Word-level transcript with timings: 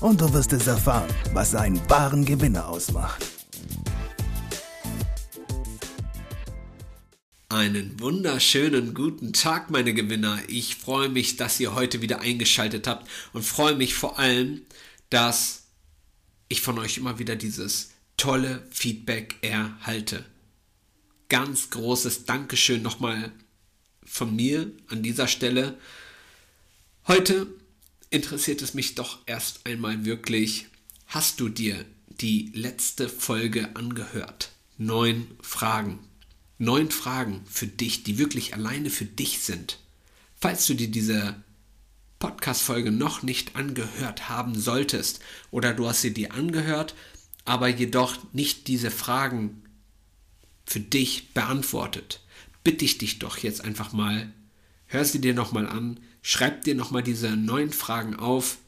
und 0.00 0.20
du 0.20 0.32
wirst 0.32 0.52
es 0.52 0.66
erfahren, 0.66 1.08
was 1.32 1.54
einen 1.54 1.80
wahren 1.90 2.24
Gewinner 2.24 2.68
ausmacht. 2.68 3.24
Einen 7.48 7.98
wunderschönen 7.98 8.94
guten 8.94 9.32
Tag, 9.32 9.70
meine 9.70 9.94
Gewinner. 9.94 10.38
Ich 10.48 10.76
freue 10.76 11.08
mich, 11.08 11.36
dass 11.36 11.58
ihr 11.58 11.74
heute 11.74 12.02
wieder 12.02 12.20
eingeschaltet 12.20 12.86
habt 12.86 13.08
und 13.32 13.42
freue 13.42 13.74
mich 13.74 13.94
vor 13.94 14.18
allem, 14.18 14.62
dass 15.10 15.64
ich 16.48 16.60
von 16.60 16.78
euch 16.78 16.98
immer 16.98 17.18
wieder 17.18 17.36
dieses 17.36 17.92
tolle 18.16 18.66
Feedback 18.70 19.36
erhalte. 19.40 20.24
Ganz 21.28 21.70
großes 21.70 22.26
Dankeschön 22.26 22.82
nochmal 22.82 23.32
von 24.04 24.34
mir 24.34 24.70
an 24.88 25.02
dieser 25.02 25.26
Stelle. 25.26 25.78
Heute 27.06 27.46
interessiert 28.10 28.62
es 28.62 28.74
mich 28.74 28.94
doch 28.94 29.18
erst 29.26 29.66
einmal 29.66 30.04
wirklich, 30.04 30.66
hast 31.06 31.40
du 31.40 31.48
dir 31.48 31.84
die 32.08 32.50
letzte 32.54 33.08
Folge 33.08 33.76
angehört? 33.76 34.52
Neun 34.76 35.26
Fragen. 35.40 36.00
Neun 36.58 36.90
Fragen 36.90 37.42
für 37.46 37.66
dich, 37.66 38.02
die 38.02 38.18
wirklich 38.18 38.54
alleine 38.54 38.90
für 38.90 39.04
dich 39.04 39.40
sind. 39.40 39.78
Falls 40.36 40.66
du 40.66 40.74
dir 40.74 40.88
diese 40.88 41.36
Podcast-Folge 42.18 42.90
noch 42.90 43.22
nicht 43.22 43.54
angehört 43.54 44.28
haben 44.28 44.58
solltest 44.58 45.20
oder 45.50 45.72
du 45.72 45.88
hast 45.88 46.02
sie 46.02 46.14
dir 46.14 46.34
angehört, 46.34 46.94
aber 47.44 47.68
jedoch 47.68 48.16
nicht 48.32 48.66
diese 48.66 48.90
Fragen 48.90 49.62
für 50.66 50.80
dich 50.80 51.32
beantwortet, 51.32 52.20
bitte 52.64 52.84
ich 52.84 52.98
dich 52.98 53.18
doch 53.20 53.38
jetzt 53.38 53.64
einfach 53.64 53.92
mal, 53.92 54.32
hör 54.88 55.04
sie 55.04 55.20
dir 55.20 55.34
nochmal 55.34 55.66
an, 55.66 56.00
Schreib 56.30 56.64
dir 56.64 56.74
nochmal 56.74 57.02
diese 57.02 57.30
neun 57.36 57.72
Fragen 57.72 58.14
auf 58.16 58.58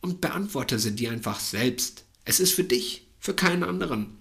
und 0.00 0.20
beantworte 0.20 0.78
sie 0.78 0.92
dir 0.92 1.10
einfach 1.10 1.40
selbst. 1.40 2.04
Es 2.24 2.40
ist 2.40 2.54
für 2.54 2.64
dich, 2.64 3.06
für 3.18 3.34
keinen 3.34 3.64
anderen. 3.64 4.16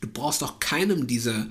Du 0.00 0.08
brauchst 0.08 0.42
auch 0.42 0.58
keinem 0.58 1.06
diese 1.06 1.48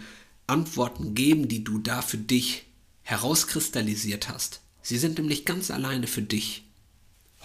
Antworten 0.48 1.16
geben, 1.16 1.48
die 1.48 1.64
du 1.64 1.80
da 1.80 2.02
für 2.02 2.18
dich 2.18 2.66
herauskristallisiert 3.04 4.28
hast. 4.28 4.60
Sie 4.82 4.98
sind 4.98 5.18
nämlich 5.18 5.46
ganz 5.46 5.72
alleine 5.72 6.08
für 6.08 6.22
dich. 6.22 6.66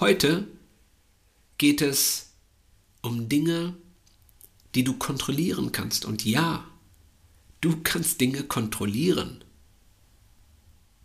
Heute 0.00 0.48
geht 1.56 1.82
es 1.82 2.30
um 3.02 3.28
Dinge, 3.28 3.76
die 4.74 4.84
du 4.84 4.94
kontrollieren 4.94 5.72
kannst. 5.72 6.04
Und 6.04 6.24
ja, 6.24 6.66
du 7.60 7.78
kannst 7.82 8.20
Dinge 8.20 8.42
kontrollieren. 8.42 9.44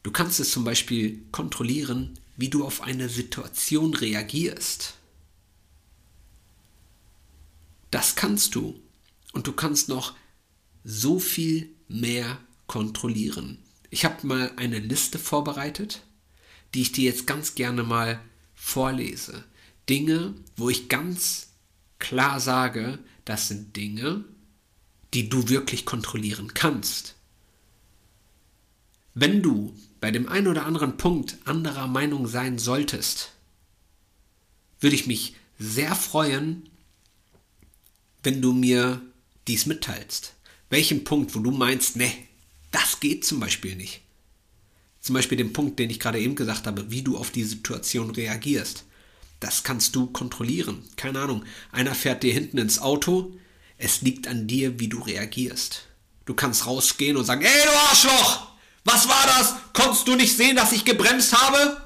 Du 0.06 0.12
kannst 0.12 0.40
es 0.40 0.52
zum 0.52 0.64
Beispiel 0.64 1.26
kontrollieren, 1.32 2.20
wie 2.38 2.50
du 2.50 2.64
auf 2.64 2.82
eine 2.82 3.10
Situation 3.10 3.96
reagierst. 3.96 4.94
Das 7.90 8.16
kannst 8.16 8.54
du. 8.54 8.80
Und 9.34 9.48
du 9.48 9.54
kannst 9.54 9.90
noch 9.90 10.14
so 10.84 11.18
viel 11.18 11.72
mehr 11.88 12.38
kontrollieren. 12.68 13.58
Ich 13.90 14.06
habe 14.06 14.28
mal 14.28 14.52
eine 14.58 14.78
Liste 14.78 15.18
vorbereitet, 15.18 16.04
die 16.76 16.84
ich 16.84 16.92
dir 16.92 17.06
jetzt 17.06 17.26
ganz 17.26 17.56
gerne 17.56 17.82
mal 17.82 18.22
vorlese. 18.54 19.44
Dinge, 19.90 20.36
wo 20.56 20.70
ich 20.70 20.88
ganz 20.88 21.48
klar 21.98 22.40
sage, 22.40 23.00
das 23.26 23.48
sind 23.48 23.76
Dinge, 23.76 24.24
die 25.16 25.30
du 25.30 25.50
wirklich 25.50 25.84
kontrollieren 25.84 26.54
kannst. 26.54 27.16
Wenn 29.18 29.42
du 29.42 29.74
bei 30.02 30.12
dem 30.12 30.28
einen 30.28 30.48
oder 30.48 30.66
anderen 30.66 30.98
Punkt 30.98 31.38
anderer 31.46 31.88
Meinung 31.88 32.28
sein 32.28 32.60
solltest, 32.60 33.32
würde 34.82 34.98
ich 34.98 35.08
mich 35.08 35.36
sehr 35.58 35.96
freuen, 35.96 36.70
wenn 38.24 38.42
du 38.42 38.52
mir 38.52 39.02
dies 39.48 39.68
mitteilst. 39.68 40.34
Welchen 40.70 41.06
Punkt, 41.06 41.34
wo 41.34 41.40
du 41.40 41.52
meinst, 41.52 41.96
ne, 41.96 42.12
das 42.72 43.00
geht 43.00 43.26
zum 43.26 43.40
Beispiel 43.40 43.78
nicht. 43.78 44.02
Zum 45.00 45.14
Beispiel 45.14 45.38
den 45.38 45.54
Punkt, 45.54 45.80
den 45.80 45.90
ich 45.90 46.02
gerade 46.02 46.20
eben 46.20 46.36
gesagt 46.36 46.68
habe, 46.68 46.92
wie 46.92 47.02
du 47.02 47.18
auf 47.18 47.32
die 47.32 47.46
Situation 47.46 48.10
reagierst. 48.10 48.84
Das 49.40 49.64
kannst 49.64 49.96
du 49.96 50.08
kontrollieren. 50.08 50.84
Keine 50.98 51.22
Ahnung, 51.22 51.46
einer 51.72 51.96
fährt 51.96 52.24
dir 52.24 52.34
hinten 52.34 52.58
ins 52.58 52.80
Auto, 52.80 53.34
es 53.78 54.02
liegt 54.02 54.28
an 54.28 54.48
dir, 54.48 54.78
wie 54.78 54.90
du 54.90 55.00
reagierst. 55.00 55.84
Du 56.26 56.34
kannst 56.34 56.66
rausgehen 56.66 57.16
und 57.16 57.24
sagen, 57.24 57.44
ey 57.44 57.64
du 57.64 57.72
Arschloch! 57.72 58.45
Was 58.86 59.10
war 59.10 59.26
das? 59.26 59.56
Konntest 59.74 60.08
du 60.08 60.16
nicht 60.16 60.38
sehen, 60.38 60.56
dass 60.56 60.72
ich 60.72 60.86
gebremst 60.86 61.34
habe? 61.34 61.82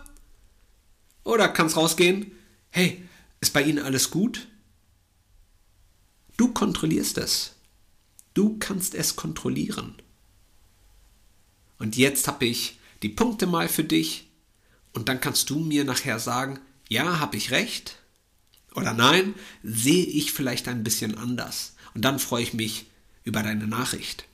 Oder 1.23 1.47
kannst 1.47 1.75
rausgehen? 1.75 2.31
Hey, 2.69 3.03
ist 3.41 3.53
bei 3.53 3.63
Ihnen 3.63 3.83
alles 3.83 4.11
gut? 4.11 4.47
Du 6.37 6.53
kontrollierst 6.53 7.17
es. 7.17 7.55
Du 8.33 8.57
kannst 8.59 8.95
es 8.95 9.15
kontrollieren. 9.15 9.95
Und 11.77 11.97
jetzt 11.97 12.27
habe 12.27 12.45
ich 12.45 12.79
die 13.01 13.09
Punkte 13.09 13.47
mal 13.47 13.69
für 13.69 13.83
dich 13.83 14.29
und 14.93 15.09
dann 15.09 15.21
kannst 15.21 15.49
du 15.49 15.59
mir 15.59 15.85
nachher 15.85 16.19
sagen, 16.19 16.59
ja, 16.89 17.19
habe 17.19 17.37
ich 17.37 17.51
recht 17.51 17.97
oder 18.75 18.93
nein, 18.93 19.35
sehe 19.63 20.05
ich 20.05 20.31
vielleicht 20.31 20.67
ein 20.67 20.83
bisschen 20.83 21.17
anders. 21.17 21.75
Und 21.93 22.03
dann 22.03 22.19
freue 22.19 22.43
ich 22.43 22.53
mich 22.53 22.85
über 23.23 23.43
deine 23.43 23.67
Nachricht. 23.67 24.28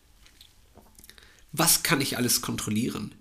Was 1.57 1.83
kann 1.83 2.01
ich 2.01 2.17
alles 2.17 2.41
kontrollieren? 2.41 3.15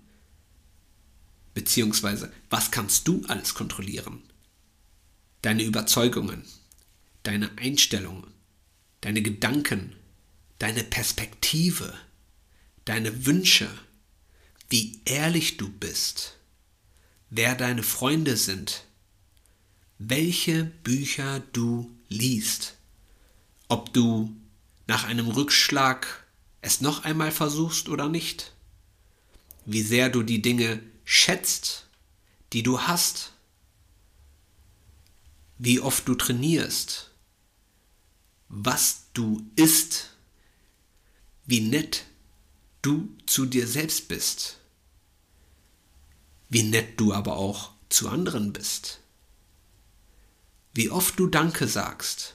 Beziehungsweise, 1.53 2.33
was 2.49 2.69
kannst 2.69 3.07
du 3.07 3.23
alles 3.29 3.53
kontrollieren? 3.53 4.23
Deine 5.41 5.63
Überzeugungen, 5.63 6.43
deine 7.23 7.57
Einstellungen, 7.57 8.27
deine 8.99 9.21
Gedanken, 9.21 9.95
deine 10.59 10.83
Perspektive, 10.83 11.93
deine 12.83 13.25
Wünsche, 13.25 13.69
wie 14.69 14.99
ehrlich 15.05 15.55
du 15.55 15.69
bist, 15.69 16.37
wer 17.29 17.55
deine 17.55 17.83
Freunde 17.83 18.35
sind, 18.35 18.83
welche 19.97 20.65
Bücher 20.65 21.39
du 21.53 21.89
liest, 22.09 22.75
ob 23.69 23.93
du 23.93 24.35
nach 24.87 25.05
einem 25.05 25.29
Rückschlag 25.29 26.24
es 26.65 26.81
noch 26.81 27.03
einmal 27.03 27.31
versuchst 27.31 27.89
oder 27.89 28.09
nicht. 28.09 28.53
Wie 29.65 29.83
sehr 29.83 30.09
du 30.09 30.23
die 30.23 30.41
Dinge 30.41 30.81
schätzt, 31.03 31.87
die 32.53 32.63
du 32.63 32.81
hast. 32.81 33.33
Wie 35.57 35.79
oft 35.79 36.07
du 36.07 36.15
trainierst. 36.15 37.11
Was 38.47 39.05
du 39.13 39.45
isst. 39.55 40.11
Wie 41.45 41.61
nett 41.61 42.05
du 42.81 43.15
zu 43.27 43.45
dir 43.45 43.67
selbst 43.67 44.07
bist. 44.07 44.57
Wie 46.49 46.63
nett 46.63 46.99
du 46.99 47.13
aber 47.13 47.37
auch 47.37 47.73
zu 47.89 48.09
anderen 48.09 48.53
bist. 48.53 49.01
Wie 50.73 50.89
oft 50.89 51.19
du 51.19 51.27
Danke 51.27 51.67
sagst 51.67 52.34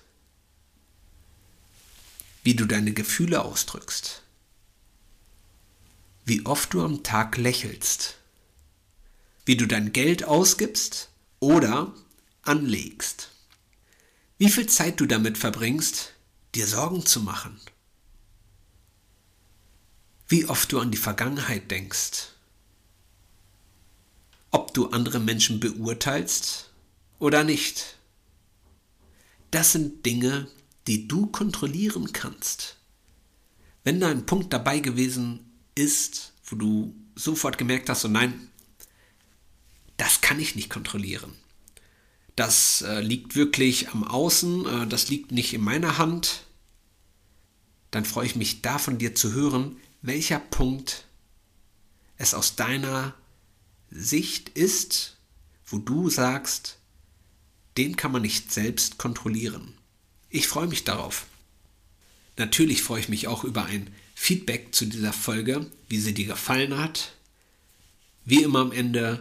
wie 2.43 2.55
du 2.55 2.67
deine 2.67 2.93
Gefühle 2.93 3.45
ausdrückst, 3.45 4.23
wie 6.25 6.47
oft 6.47 6.73
du 6.73 6.83
am 6.83 7.03
Tag 7.03 7.37
lächelst, 7.37 8.17
wie 9.45 9.57
du 9.57 9.67
dein 9.67 9.93
Geld 9.93 10.25
ausgibst 10.25 11.11
oder 11.39 11.95
anlegst, 12.43 13.31
wie 14.39 14.51
viel 14.51 14.67
Zeit 14.67 15.01
du 15.01 15.07
damit 15.07 15.37
verbringst, 15.37 16.15
dir 16.55 16.67
Sorgen 16.67 17.05
zu 17.05 17.21
machen, 17.21 17.61
wie 20.29 20.47
oft 20.47 20.73
du 20.73 20.81
an 20.81 20.91
die 20.91 20.99
Vergangenheit 20.99 21.71
denkst, 21.71 22.29
ob 24.51 24.73
du 24.75 24.91
andere 24.91 25.21
Menschen 25.21 25.61
beurteilst 25.61 26.71
oder 27.19 27.45
nicht. 27.45 27.99
Das 29.51 29.73
sind 29.73 30.07
Dinge, 30.07 30.49
die 30.91 31.07
du 31.07 31.29
kontrollieren 31.29 32.13
kannst. 32.13 32.77
Wenn 33.85 34.01
da 34.01 34.11
ein 34.11 34.27
Punkt 34.27 34.53
dabei 34.53 34.81
gewesen 34.81 35.39
ist, 35.77 36.33
wo 36.45 36.57
du 36.57 36.97
sofort 37.15 37.59
gemerkt 37.59 37.89
hast, 37.89 38.01
so 38.01 38.09
nein, 38.09 38.51
das 39.99 40.21
kann 40.21 40.41
ich 40.41 40.57
nicht 40.57 40.69
kontrollieren. 40.69 41.33
Das 42.35 42.83
äh, 42.83 43.03
liegt 43.03 43.37
wirklich 43.37 43.91
am 43.91 44.03
Außen, 44.03 44.67
äh, 44.67 44.87
das 44.89 45.09
liegt 45.09 45.31
nicht 45.31 45.55
in 45.55 45.61
meiner 45.61 45.97
Hand. 45.97 46.45
dann 47.93 48.05
freue 48.05 48.27
ich 48.27 48.35
mich 48.35 48.61
da 48.61 48.79
von 48.79 48.99
dir 48.99 49.15
zu 49.15 49.33
hören, 49.33 49.77
welcher 50.03 50.41
Punkt 50.41 51.07
es 52.17 52.35
aus 52.35 52.57
deiner 52.57 53.15
Sicht 53.91 54.49
ist, 54.49 55.19
wo 55.67 55.79
du 55.79 56.11
sagst, 56.11 56.79
den 57.77 57.95
kann 57.95 58.11
man 58.11 58.23
nicht 58.23 58.53
selbst 58.53 58.99
kontrollieren. 58.99 59.80
Ich 60.31 60.47
freue 60.47 60.69
mich 60.69 60.85
darauf. 60.85 61.27
Natürlich 62.37 62.83
freue 62.83 63.01
ich 63.01 63.09
mich 63.09 63.27
auch 63.27 63.45
über 63.45 63.67
ein 63.67 63.93
Feedback 64.15 64.75
zu 64.75 64.87
dieser 64.87 65.13
Folge, 65.13 65.67
wie 65.89 65.99
sie 65.99 66.15
dir 66.15 66.27
gefallen 66.27 66.79
hat. 66.79 67.13
Wie 68.25 68.43
immer 68.43 68.61
am 68.61 68.73
Ende 68.73 69.21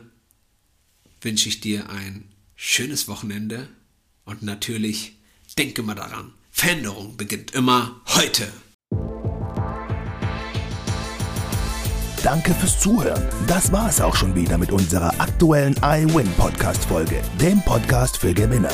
wünsche 1.22 1.50
ich 1.50 1.62
dir 1.62 1.90
ein 1.90 2.26
schönes 2.56 3.08
Wochenende 3.08 3.68
und 4.26 4.44
natürlich 4.44 5.14
denke 5.58 5.82
mal 5.82 5.96
daran, 5.96 6.34
Veränderung 6.52 7.18
beginnt 7.18 7.52
immer 7.52 8.00
heute. 8.08 8.52
Danke 12.24 12.54
fürs 12.54 12.80
Zuhören. 12.80 13.26
Das 13.48 13.72
war 13.72 13.90
es 13.90 14.00
auch 14.02 14.16
schon 14.16 14.36
wieder 14.36 14.58
mit 14.58 14.72
unserer 14.72 15.20
aktuellen 15.20 15.76
iWin 15.82 16.30
Podcast 16.34 16.86
Folge, 16.86 17.22
dem 17.42 17.62
Podcast 17.62 18.18
für 18.18 18.34
Gewinner. 18.34 18.74